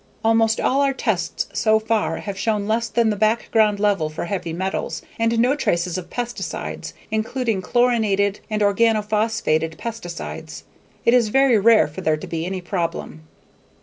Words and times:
"Almost 0.23 0.59
all 0.59 0.81
our 0.81 0.95
tests 0.95 1.45
so 1.53 1.77
far 1.77 2.17
have 2.17 2.35
shown 2.35 2.67
less 2.67 2.87
than 2.87 3.11
the 3.11 3.15
background 3.15 3.79
level 3.79 4.09
for 4.09 4.25
heavy 4.25 4.51
metals, 4.51 5.03
and 5.19 5.37
no 5.37 5.55
traces 5.55 5.95
of 5.95 6.09
pesticides 6.09 6.93
[including] 7.11 7.61
chlorinated 7.61 8.39
and 8.49 8.63
organophosphated 8.63 9.77
pesticides.... 9.77 10.63
It 11.05 11.13
is 11.13 11.27
very 11.29 11.59
rare 11.59 11.87
for 11.87 12.01
there 12.01 12.17
to 12.17 12.25
be 12.25 12.47
any 12.47 12.61
problem." 12.61 13.27